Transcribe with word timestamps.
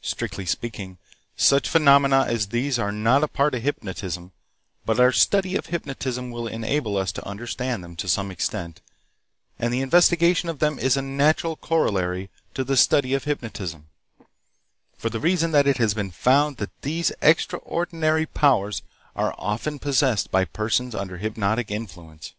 Strictly 0.00 0.46
speaking, 0.46 0.98
such 1.34 1.68
phenomena 1.68 2.24
as 2.28 2.50
these 2.50 2.78
are 2.78 2.92
not 2.92 3.24
a 3.24 3.26
part 3.26 3.52
of 3.52 3.64
hypnotism, 3.64 4.30
but 4.86 5.00
our 5.00 5.10
study 5.10 5.56
of 5.56 5.66
hypnotism 5.66 6.30
will 6.30 6.46
enable 6.46 6.96
us 6.96 7.10
to 7.10 7.26
understand 7.28 7.82
them 7.82 7.96
to 7.96 8.06
some 8.06 8.30
extent, 8.30 8.80
and 9.58 9.74
the 9.74 9.80
investigation 9.80 10.48
of 10.48 10.60
them 10.60 10.78
is 10.78 10.96
a 10.96 11.02
natural 11.02 11.56
corollary 11.56 12.30
to 12.54 12.62
the 12.62 12.76
study 12.76 13.12
of 13.12 13.24
hypnotism, 13.24 13.88
for 14.96 15.10
the 15.10 15.18
reason 15.18 15.50
that 15.50 15.66
it 15.66 15.78
has 15.78 15.94
been 15.94 16.12
found 16.12 16.58
that 16.58 16.70
these 16.82 17.10
extraordinary 17.20 18.24
powers 18.24 18.82
are 19.16 19.34
often 19.36 19.80
possessed 19.80 20.30
by 20.30 20.44
persons 20.44 20.94
under 20.94 21.18
hypnotic 21.18 21.72
influence. 21.72 22.34